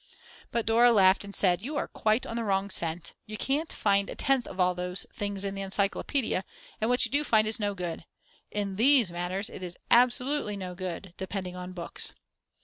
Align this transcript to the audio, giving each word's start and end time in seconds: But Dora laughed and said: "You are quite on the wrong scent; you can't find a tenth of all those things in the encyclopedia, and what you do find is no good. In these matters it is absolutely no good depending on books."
But 0.49 0.65
Dora 0.65 0.91
laughed 0.91 1.23
and 1.23 1.35
said: 1.35 1.61
"You 1.61 1.77
are 1.77 1.87
quite 1.87 2.25
on 2.25 2.35
the 2.35 2.43
wrong 2.43 2.71
scent; 2.71 3.13
you 3.27 3.37
can't 3.37 3.71
find 3.71 4.09
a 4.09 4.15
tenth 4.15 4.47
of 4.47 4.59
all 4.59 4.73
those 4.73 5.05
things 5.13 5.43
in 5.45 5.53
the 5.53 5.61
encyclopedia, 5.61 6.43
and 6.81 6.89
what 6.89 7.05
you 7.05 7.11
do 7.11 7.23
find 7.23 7.47
is 7.47 7.59
no 7.59 7.75
good. 7.75 8.05
In 8.49 8.77
these 8.77 9.11
matters 9.11 9.47
it 9.47 9.61
is 9.61 9.77
absolutely 9.91 10.57
no 10.57 10.73
good 10.73 11.13
depending 11.19 11.55
on 11.55 11.73
books." 11.73 12.15